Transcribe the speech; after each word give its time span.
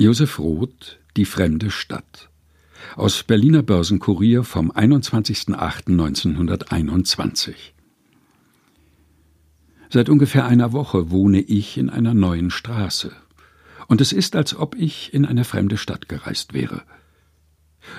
Josef 0.00 0.38
Roth 0.38 1.00
Die 1.16 1.24
fremde 1.24 1.72
Stadt 1.72 2.30
aus 2.94 3.24
Berliner 3.24 3.64
Börsenkurier 3.64 4.44
vom 4.44 4.70
21.08.1921 4.70 7.54
Seit 9.90 10.08
ungefähr 10.08 10.46
einer 10.46 10.72
Woche 10.72 11.10
wohne 11.10 11.40
ich 11.40 11.76
in 11.78 11.90
einer 11.90 12.14
neuen 12.14 12.52
Straße, 12.52 13.10
und 13.88 14.00
es 14.00 14.12
ist, 14.12 14.36
als 14.36 14.54
ob 14.54 14.76
ich 14.76 15.12
in 15.12 15.24
eine 15.24 15.42
fremde 15.42 15.76
Stadt 15.76 16.08
gereist 16.08 16.54
wäre. 16.54 16.82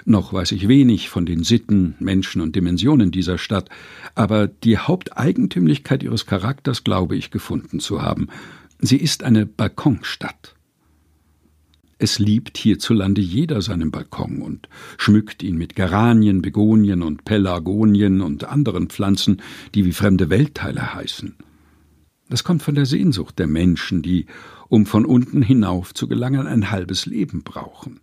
Noch 0.05 0.31
weiß 0.31 0.53
ich 0.53 0.69
wenig 0.69 1.09
von 1.09 1.25
den 1.25 1.43
Sitten, 1.43 1.95
Menschen 1.99 2.41
und 2.41 2.55
Dimensionen 2.55 3.11
dieser 3.11 3.37
Stadt, 3.37 3.67
aber 4.15 4.47
die 4.47 4.77
Haupteigentümlichkeit 4.77 6.01
ihres 6.01 6.25
Charakters 6.25 6.85
glaube 6.85 7.17
ich 7.17 7.29
gefunden 7.29 7.81
zu 7.81 8.01
haben. 8.01 8.29
Sie 8.79 8.95
ist 8.95 9.25
eine 9.25 9.45
Balkonstadt. 9.45 10.55
Es 12.01 12.17
liebt 12.17 12.57
hierzulande 12.57 13.19
jeder 13.19 13.61
seinen 13.61 13.91
Balkon 13.91 14.41
und 14.41 14.69
schmückt 14.97 15.43
ihn 15.43 15.57
mit 15.57 15.75
Geranien, 15.75 16.41
Begonien 16.41 17.01
und 17.01 17.25
Pelargonien 17.25 18.21
und 18.21 18.45
anderen 18.45 18.87
Pflanzen, 18.87 19.41
die 19.75 19.83
wie 19.83 19.91
fremde 19.91 20.29
Weltteile 20.29 20.93
heißen. 20.95 21.35
Das 22.29 22.45
kommt 22.45 22.63
von 22.63 22.75
der 22.75 22.85
Sehnsucht 22.85 23.37
der 23.37 23.47
Menschen, 23.47 24.01
die, 24.01 24.27
um 24.69 24.85
von 24.85 25.05
unten 25.05 25.41
hinauf 25.41 25.93
zu 25.93 26.07
gelangen, 26.07 26.47
ein 26.47 26.71
halbes 26.71 27.05
Leben 27.05 27.43
brauchen. 27.43 27.99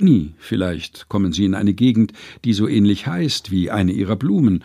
Nie, 0.00 0.34
vielleicht, 0.38 1.08
kommen 1.08 1.32
sie 1.32 1.44
in 1.44 1.54
eine 1.54 1.74
Gegend, 1.74 2.14
die 2.44 2.52
so 2.52 2.66
ähnlich 2.66 3.06
heißt 3.06 3.52
wie 3.52 3.70
eine 3.70 3.92
ihrer 3.92 4.16
Blumen. 4.16 4.64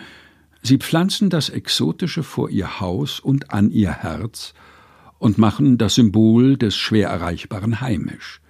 Sie 0.64 0.80
pflanzen 0.80 1.30
das 1.30 1.50
Exotische 1.50 2.24
vor 2.24 2.50
ihr 2.50 2.80
Haus 2.80 3.20
und 3.20 3.52
an 3.52 3.70
ihr 3.70 3.92
Herz 3.92 4.56
und 5.18 5.38
machen 5.38 5.78
das 5.78 5.96
Symbol 5.96 6.58
des 6.58 6.76
schwer 6.76 7.10
Erreichbaren 7.10 7.82
heimisch. 7.82 8.42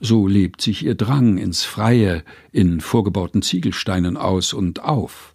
So 0.00 0.26
lebt 0.26 0.60
sich 0.60 0.84
ihr 0.84 0.94
Drang 0.94 1.38
ins 1.38 1.64
Freie 1.64 2.24
in 2.52 2.80
vorgebauten 2.80 3.42
Ziegelsteinen 3.42 4.16
aus 4.16 4.52
und 4.52 4.82
auf. 4.82 5.34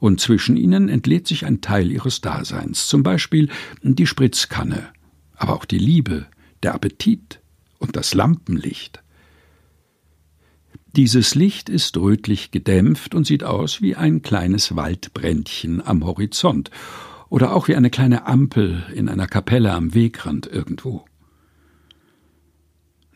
Und 0.00 0.20
zwischen 0.20 0.56
ihnen 0.56 0.88
entlädt 0.88 1.26
sich 1.26 1.46
ein 1.46 1.60
Teil 1.60 1.90
ihres 1.90 2.20
Daseins, 2.20 2.88
zum 2.88 3.02
Beispiel 3.02 3.48
die 3.82 4.06
Spritzkanne, 4.06 4.88
aber 5.36 5.54
auch 5.54 5.64
die 5.64 5.78
Liebe, 5.78 6.26
der 6.62 6.74
Appetit 6.74 7.40
und 7.78 7.96
das 7.96 8.14
Lampenlicht. 8.14 9.02
Dieses 10.96 11.34
Licht 11.34 11.68
ist 11.68 11.96
rötlich 11.96 12.50
gedämpft 12.52 13.14
und 13.14 13.26
sieht 13.26 13.42
aus 13.42 13.82
wie 13.82 13.96
ein 13.96 14.22
kleines 14.22 14.76
Waldbrändchen 14.76 15.84
am 15.84 16.04
Horizont 16.04 16.70
oder 17.28 17.54
auch 17.54 17.68
wie 17.68 17.76
eine 17.76 17.90
kleine 17.90 18.26
Ampel 18.26 18.84
in 18.94 19.08
einer 19.08 19.26
Kapelle 19.26 19.72
am 19.72 19.94
Wegrand 19.94 20.46
irgendwo. 20.46 21.04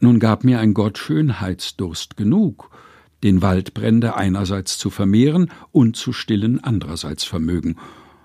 Nun 0.01 0.21
gab 0.21 0.45
mir 0.45 0.61
ein 0.61 0.75
Gott 0.75 0.99
Schönheitsdurst 0.99 2.17
genug, 2.17 2.71
den 3.23 3.43
Waldbrände 3.43 4.17
einerseits 4.17 4.79
zu 4.79 4.91
vermehren 4.91 5.51
und 5.73 5.97
zu 5.97 6.13
stillen 6.13 6.63
andererseits 6.63 7.25
Vermögen, 7.25 7.77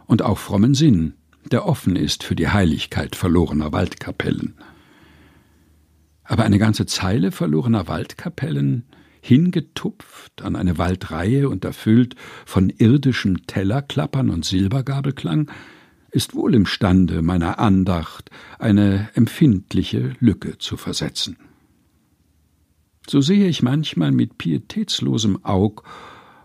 und 0.06 0.22
auch 0.22 0.38
frommen 0.38 0.75
Sinn, 0.75 1.16
der 1.52 1.66
offen 1.66 1.95
ist 1.95 2.23
für 2.23 2.36
die 2.36 2.50
Heiligkeit 2.50 3.16
verlorener 3.16 3.72
Waldkapellen. 3.72 4.56
Aber 6.23 6.44
eine 6.44 6.59
ganze 6.59 6.86
Zeile 6.86 7.31
verlorener 7.31 7.88
Waldkapellen, 7.88 8.86
hingetupft 9.23 10.41
an 10.41 10.57
eine 10.57 10.77
Waldreihe 10.77 11.47
und 11.47 11.63
erfüllt 11.63 12.16
von 12.45 12.69
irdischem 12.69 13.47
Tellerklappern 13.47 14.29
und 14.29 14.43
Silbergabelklang, 14.43 15.49
ist 16.11 16.35
wohl 16.35 16.53
imstande, 16.53 17.21
meiner 17.21 17.57
Andacht 17.57 18.29
eine 18.59 19.09
empfindliche 19.16 20.11
Lücke 20.19 20.57
zu 20.57 20.75
versetzen. 20.75 21.38
So 23.07 23.21
sehe 23.21 23.47
ich 23.47 23.63
manchmal 23.63 24.11
mit 24.11 24.38
pietätslosem 24.38 25.45
Aug 25.45 25.83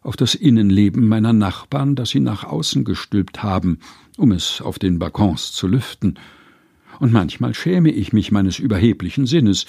auf 0.01 0.15
das 0.15 0.37
Innenleben 0.37 1.09
meiner 1.09 1.33
Nachbarn, 1.33 1.97
das 1.97 2.11
sie 2.11 2.21
nach 2.21 2.45
außen 2.45 2.85
gestülpt 2.85 3.43
haben, 3.43 3.81
um 4.17 4.31
es 4.31 4.61
auf 4.61 4.79
den 4.79 5.01
Balkons 5.01 5.51
zu 5.51 5.67
lüften, 5.67 6.17
und 7.01 7.13
manchmal 7.13 7.55
schäme 7.55 7.91
ich 7.91 8.13
mich 8.13 8.33
meines 8.33 8.59
überheblichen 8.59 9.27
Sinnes 9.27 9.67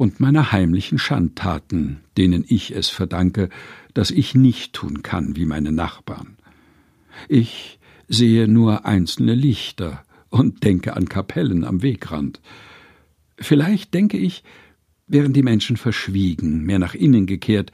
und 0.00 0.18
meiner 0.18 0.50
heimlichen 0.50 0.96
Schandtaten, 0.98 2.00
denen 2.16 2.42
ich 2.48 2.74
es 2.74 2.88
verdanke, 2.88 3.50
dass 3.92 4.10
ich 4.10 4.34
nicht 4.34 4.72
tun 4.72 5.02
kann 5.02 5.36
wie 5.36 5.44
meine 5.44 5.72
Nachbarn. 5.72 6.38
Ich 7.28 7.78
sehe 8.08 8.48
nur 8.48 8.86
einzelne 8.86 9.34
Lichter 9.34 10.02
und 10.30 10.64
denke 10.64 10.96
an 10.96 11.06
Kapellen 11.10 11.64
am 11.64 11.82
Wegrand. 11.82 12.40
Vielleicht 13.36 13.92
denke 13.92 14.16
ich, 14.16 14.42
wären 15.06 15.34
die 15.34 15.42
Menschen 15.42 15.76
verschwiegen, 15.76 16.64
mehr 16.64 16.78
nach 16.78 16.94
innen 16.94 17.26
gekehrt, 17.26 17.70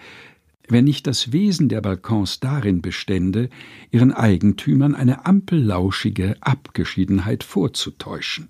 wenn 0.66 0.84
nicht 0.84 1.06
das 1.06 1.30
Wesen 1.30 1.68
der 1.68 1.80
Balkons 1.80 2.40
darin 2.40 2.82
bestände, 2.82 3.50
ihren 3.92 4.10
Eigentümern 4.10 4.96
eine 4.96 5.26
ampellauschige 5.26 6.34
Abgeschiedenheit 6.40 7.44
vorzutäuschen. 7.44 8.48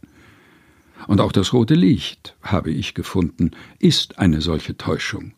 Und 1.06 1.20
auch 1.20 1.32
das 1.32 1.52
rote 1.52 1.74
Licht, 1.74 2.36
habe 2.42 2.70
ich 2.70 2.94
gefunden, 2.94 3.52
ist 3.78 4.18
eine 4.18 4.40
solche 4.40 4.76
Täuschung. 4.76 5.32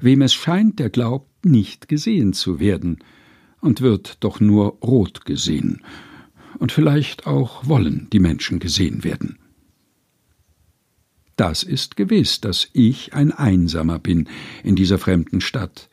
Wem 0.00 0.22
es 0.22 0.34
scheint, 0.34 0.78
der 0.78 0.90
glaubt, 0.90 1.44
nicht 1.44 1.88
gesehen 1.88 2.32
zu 2.32 2.60
werden, 2.60 2.98
und 3.60 3.80
wird 3.80 4.18
doch 4.20 4.40
nur 4.40 4.78
rot 4.82 5.24
gesehen, 5.24 5.82
und 6.58 6.70
vielleicht 6.70 7.26
auch 7.26 7.66
wollen 7.66 8.08
die 8.12 8.20
Menschen 8.20 8.58
gesehen 8.58 9.04
werden. 9.04 9.38
Das 11.36 11.62
ist 11.62 11.96
gewiss, 11.96 12.40
dass 12.40 12.68
ich 12.72 13.14
ein 13.14 13.32
Einsamer 13.32 13.98
bin 13.98 14.28
in 14.62 14.76
dieser 14.76 14.98
fremden 14.98 15.40
Stadt, 15.40 15.88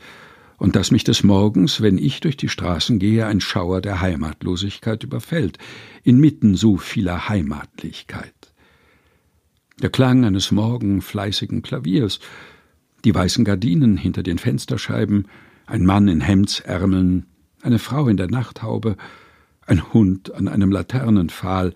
und 0.57 0.75
dass 0.75 0.91
mich 0.91 1.03
des 1.03 1.23
Morgens, 1.23 1.81
wenn 1.81 1.97
ich 1.97 2.19
durch 2.19 2.37
die 2.37 2.49
Straßen 2.49 2.99
gehe, 2.99 3.25
ein 3.25 3.41
Schauer 3.41 3.81
der 3.81 3.99
Heimatlosigkeit 3.99 5.03
überfällt, 5.03 5.57
inmitten 6.03 6.55
so 6.55 6.77
vieler 6.77 7.29
Heimatlichkeit. 7.29 8.40
Der 9.79 9.89
Klang 9.89 10.25
eines 10.25 10.51
morgen 10.51 11.01
fleißigen 11.01 11.61
Klaviers, 11.61 12.19
die 13.03 13.15
weißen 13.15 13.45
Gardinen 13.45 13.97
hinter 13.97 14.23
den 14.23 14.37
Fensterscheiben, 14.37 15.27
ein 15.65 15.85
Mann 15.85 16.07
in 16.07 16.21
Hemdsärmeln, 16.21 17.25
eine 17.61 17.79
Frau 17.79 18.07
in 18.07 18.17
der 18.17 18.29
Nachthaube, 18.29 18.97
ein 19.65 19.93
Hund 19.93 20.33
an 20.33 20.47
einem 20.47 20.71
Laternenpfahl, 20.71 21.73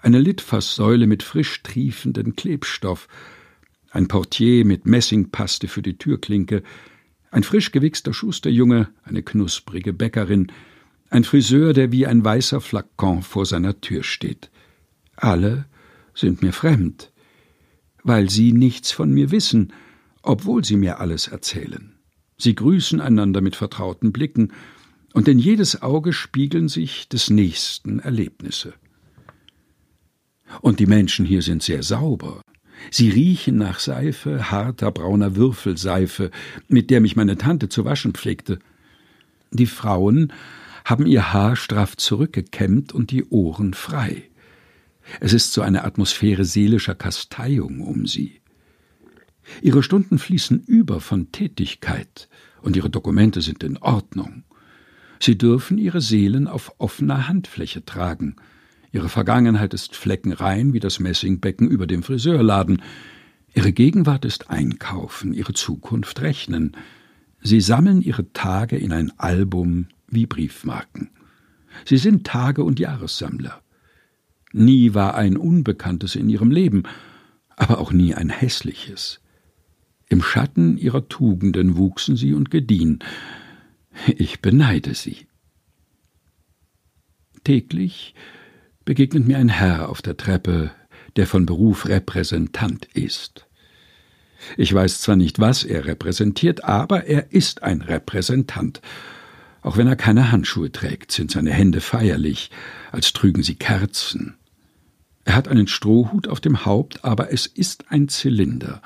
eine 0.00 0.18
Litfaßsäule 0.18 1.06
mit 1.06 1.22
frisch 1.22 1.62
triefenden 1.62 2.36
Klebstoff, 2.36 3.08
ein 3.90 4.08
Portier 4.08 4.64
mit 4.64 4.86
Messingpaste 4.86 5.68
für 5.68 5.82
die 5.82 5.96
Türklinke, 5.96 6.62
ein 7.30 7.42
frisch 7.42 7.72
gewichster 7.72 8.12
Schusterjunge, 8.12 8.88
eine 9.04 9.22
knusprige 9.22 9.92
Bäckerin, 9.92 10.52
ein 11.10 11.24
Friseur, 11.24 11.72
der 11.72 11.92
wie 11.92 12.06
ein 12.06 12.24
weißer 12.24 12.60
Flakon 12.60 13.22
vor 13.22 13.46
seiner 13.46 13.80
Tür 13.80 14.02
steht. 14.02 14.50
Alle 15.16 15.66
sind 16.14 16.42
mir 16.42 16.52
fremd, 16.52 17.12
weil 18.02 18.30
sie 18.30 18.52
nichts 18.52 18.90
von 18.90 19.12
mir 19.12 19.30
wissen, 19.30 19.72
obwohl 20.22 20.64
sie 20.64 20.76
mir 20.76 21.00
alles 21.00 21.28
erzählen. 21.28 21.94
Sie 22.36 22.54
grüßen 22.54 23.00
einander 23.00 23.40
mit 23.40 23.56
vertrauten 23.56 24.12
Blicken, 24.12 24.52
und 25.14 25.26
in 25.26 25.38
jedes 25.38 25.82
Auge 25.82 26.12
spiegeln 26.12 26.68
sich 26.68 27.08
des 27.08 27.30
nächsten 27.30 27.98
Erlebnisse. 27.98 28.74
Und 30.60 30.80
die 30.80 30.86
Menschen 30.86 31.24
hier 31.24 31.42
sind 31.42 31.62
sehr 31.62 31.82
sauber. 31.82 32.42
Sie 32.90 33.10
riechen 33.10 33.56
nach 33.56 33.80
Seife, 33.80 34.50
harter 34.50 34.92
brauner 34.92 35.34
Würfelseife, 35.34 36.30
mit 36.68 36.90
der 36.90 37.00
mich 37.00 37.16
meine 37.16 37.36
Tante 37.36 37.68
zu 37.68 37.84
waschen 37.84 38.12
pflegte. 38.12 38.58
Die 39.50 39.66
Frauen 39.66 40.32
haben 40.84 41.06
ihr 41.06 41.32
Haar 41.32 41.56
straff 41.56 41.96
zurückgekämmt 41.96 42.92
und 42.92 43.10
die 43.10 43.24
Ohren 43.24 43.74
frei. 43.74 44.24
Es 45.20 45.32
ist 45.32 45.52
so 45.52 45.62
eine 45.62 45.84
Atmosphäre 45.84 46.44
seelischer 46.44 46.94
Kasteiung 46.94 47.80
um 47.80 48.06
sie. 48.06 48.40
Ihre 49.62 49.82
Stunden 49.82 50.18
fließen 50.18 50.62
über 50.66 51.00
von 51.00 51.32
Tätigkeit, 51.32 52.28
und 52.60 52.76
ihre 52.76 52.90
Dokumente 52.90 53.40
sind 53.40 53.62
in 53.62 53.78
Ordnung. 53.78 54.42
Sie 55.20 55.38
dürfen 55.38 55.78
ihre 55.78 56.00
Seelen 56.00 56.46
auf 56.46 56.74
offener 56.78 57.28
Handfläche 57.28 57.84
tragen. 57.84 58.36
Ihre 58.92 59.08
Vergangenheit 59.08 59.74
ist 59.74 59.96
fleckenrein 59.96 60.72
wie 60.72 60.80
das 60.80 60.98
Messingbecken 61.00 61.68
über 61.68 61.86
dem 61.86 62.02
Friseurladen. 62.02 62.82
Ihre 63.54 63.72
Gegenwart 63.72 64.24
ist 64.24 64.50
Einkaufen, 64.50 65.32
ihre 65.32 65.52
Zukunft 65.52 66.20
Rechnen. 66.20 66.76
Sie 67.40 67.60
sammeln 67.60 68.02
ihre 68.02 68.32
Tage 68.32 68.76
in 68.76 68.92
ein 68.92 69.12
Album 69.18 69.86
wie 70.08 70.26
Briefmarken. 70.26 71.10
Sie 71.84 71.98
sind 71.98 72.26
Tage- 72.26 72.64
und 72.64 72.80
Jahressammler. 72.80 73.60
Nie 74.52 74.94
war 74.94 75.14
ein 75.14 75.36
Unbekanntes 75.36 76.14
in 76.14 76.28
ihrem 76.28 76.50
Leben, 76.50 76.84
aber 77.56 77.78
auch 77.78 77.92
nie 77.92 78.14
ein 78.14 78.30
hässliches. 78.30 79.20
Im 80.08 80.22
Schatten 80.22 80.78
ihrer 80.78 81.08
Tugenden 81.08 81.76
wuchsen 81.76 82.16
sie 82.16 82.32
und 82.32 82.50
gediehen. 82.50 83.00
Ich 84.06 84.40
beneide 84.40 84.94
sie. 84.94 85.26
Täglich 87.44 88.14
begegnet 88.84 89.26
mir 89.26 89.38
ein 89.38 89.50
Herr 89.50 89.90
auf 89.90 90.00
der 90.00 90.16
Treppe, 90.16 90.70
der 91.16 91.26
von 91.26 91.44
Beruf 91.44 91.86
Repräsentant 91.86 92.86
ist. 92.94 93.46
Ich 94.56 94.72
weiß 94.72 95.00
zwar 95.00 95.16
nicht, 95.16 95.40
was 95.40 95.64
er 95.64 95.84
repräsentiert, 95.84 96.64
aber 96.64 97.04
er 97.04 97.32
ist 97.32 97.62
ein 97.62 97.82
Repräsentant. 97.82 98.80
Auch 99.60 99.76
wenn 99.76 99.88
er 99.88 99.96
keine 99.96 100.30
Handschuhe 100.30 100.70
trägt, 100.70 101.10
sind 101.12 101.30
seine 101.30 101.50
Hände 101.50 101.80
feierlich, 101.80 102.50
als 102.92 103.12
trügen 103.12 103.42
sie 103.42 103.56
Kerzen. 103.56 104.37
Er 105.28 105.36
hat 105.36 105.46
einen 105.46 105.66
Strohhut 105.66 106.26
auf 106.26 106.40
dem 106.40 106.64
Haupt, 106.64 107.04
aber 107.04 107.30
es 107.30 107.44
ist 107.44 107.92
ein 107.92 108.08
Zylinder. 108.08 108.80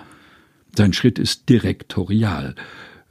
Sein 0.76 0.92
Schritt 0.92 1.20
ist 1.20 1.48
direktorial, 1.48 2.56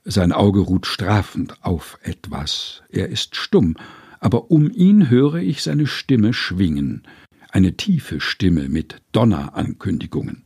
sein 0.04 0.34
Auge 0.34 0.60
ruht 0.60 0.86
strafend 0.86 1.56
auf 1.64 1.98
etwas. 2.04 2.84
Er 2.90 3.08
ist 3.08 3.38
stumm, 3.38 3.78
aber 4.20 4.52
um 4.52 4.70
ihn 4.70 5.10
höre 5.10 5.36
ich 5.36 5.64
seine 5.64 5.88
Stimme 5.88 6.34
schwingen, 6.34 7.04
eine 7.52 7.78
tiefe 7.78 8.20
Stimme 8.20 8.68
mit 8.68 9.02
Donnerankündigungen. 9.14 10.44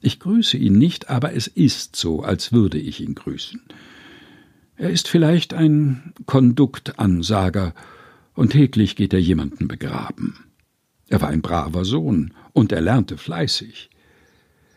Ich 0.00 0.18
grüße 0.18 0.56
ihn 0.56 0.78
nicht, 0.78 1.08
aber 1.08 1.34
es 1.34 1.46
ist 1.46 1.94
so, 1.94 2.24
als 2.24 2.52
würde 2.52 2.78
ich 2.78 3.00
ihn 3.00 3.14
grüßen. 3.14 3.60
Er 4.76 4.90
ist 4.90 5.06
vielleicht 5.06 5.54
ein 5.54 6.14
Konduktansager, 6.26 7.74
und 8.34 8.50
täglich 8.50 8.96
geht 8.96 9.14
er 9.14 9.20
jemanden 9.20 9.68
begraben. 9.68 10.45
Er 11.08 11.20
war 11.20 11.28
ein 11.28 11.42
braver 11.42 11.84
Sohn, 11.84 12.32
und 12.52 12.72
er 12.72 12.80
lernte 12.80 13.18
fleißig. 13.18 13.90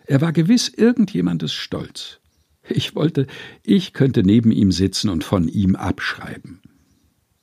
Er 0.06 0.22
war 0.22 0.34
gewiss 0.34 0.70
irgendjemandes 0.70 1.54
Stolz. 1.54 2.20
Ich 2.68 2.94
wollte, 2.94 3.26
ich 3.64 3.94
könnte 3.94 4.24
neben 4.24 4.52
ihm 4.52 4.72
sitzen 4.72 5.10
und 5.10 5.24
von 5.24 5.48
ihm 5.48 5.76
abschreiben. 5.76 6.60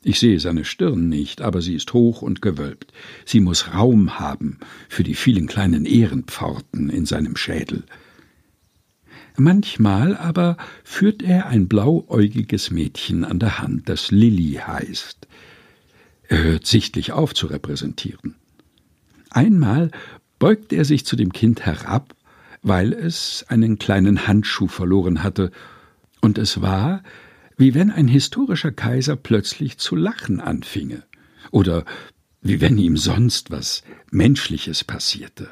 Ich 0.04 0.20
sehe 0.20 0.38
seine 0.38 0.64
Stirn 0.64 1.08
nicht, 1.08 1.42
aber 1.42 1.62
sie 1.62 1.74
ist 1.74 1.92
hoch 1.92 2.22
und 2.22 2.42
gewölbt. 2.42 2.92
Sie 3.24 3.40
muss 3.40 3.74
Raum 3.74 4.20
haben 4.20 4.58
für 4.88 5.02
die 5.02 5.16
vielen 5.16 5.48
kleinen 5.48 5.84
Ehrenpforten 5.84 6.90
in 6.90 7.06
seinem 7.06 7.34
Schädel. 7.34 7.84
Manchmal 9.36 10.16
aber 10.16 10.58
führt 10.84 11.22
er 11.22 11.46
ein 11.46 11.66
blauäugiges 11.66 12.70
Mädchen 12.70 13.24
an 13.24 13.38
der 13.38 13.58
Hand, 13.58 13.88
das 13.88 14.10
Lilly 14.10 14.60
heißt. 14.64 15.26
Er 16.28 16.42
hört 16.42 16.66
sichtlich 16.66 17.12
auf 17.12 17.34
zu 17.34 17.48
repräsentieren. 17.48 18.36
Einmal 19.36 19.90
beugt 20.38 20.72
er 20.72 20.86
sich 20.86 21.04
zu 21.04 21.14
dem 21.14 21.30
Kind 21.30 21.66
herab, 21.66 22.16
weil 22.62 22.94
es 22.94 23.44
einen 23.48 23.78
kleinen 23.78 24.26
Handschuh 24.26 24.66
verloren 24.66 25.22
hatte, 25.22 25.52
und 26.22 26.38
es 26.38 26.62
war, 26.62 27.02
wie 27.58 27.74
wenn 27.74 27.90
ein 27.90 28.08
historischer 28.08 28.72
Kaiser 28.72 29.14
plötzlich 29.14 29.76
zu 29.76 29.94
lachen 29.94 30.40
anfinge, 30.40 31.02
oder 31.50 31.84
wie 32.40 32.62
wenn 32.62 32.78
ihm 32.78 32.96
sonst 32.96 33.50
was 33.50 33.82
Menschliches 34.10 34.84
passierte. 34.84 35.50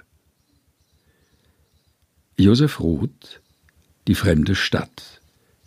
Josef 2.39 2.81
Roth 2.81 3.43
Die 4.09 4.15
fremde 4.15 4.55
Stadt, 4.55 5.21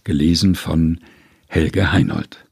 gelesen 0.04 0.56
von 0.56 1.02
Helge 1.46 1.92
Heinold 1.92 2.44